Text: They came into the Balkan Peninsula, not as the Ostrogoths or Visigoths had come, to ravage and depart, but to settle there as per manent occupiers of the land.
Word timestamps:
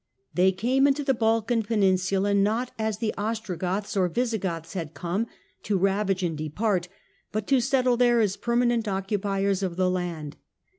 They 0.33 0.51
came 0.51 0.87
into 0.87 1.03
the 1.03 1.13
Balkan 1.13 1.61
Peninsula, 1.61 2.33
not 2.33 2.71
as 2.79 2.97
the 2.97 3.13
Ostrogoths 3.19 3.95
or 3.95 4.07
Visigoths 4.09 4.73
had 4.73 4.95
come, 4.95 5.27
to 5.61 5.77
ravage 5.77 6.23
and 6.23 6.35
depart, 6.35 6.87
but 7.31 7.45
to 7.45 7.61
settle 7.61 7.97
there 7.97 8.19
as 8.19 8.35
per 8.35 8.55
manent 8.55 8.87
occupiers 8.87 9.61
of 9.61 9.75
the 9.75 9.91
land. 9.91 10.37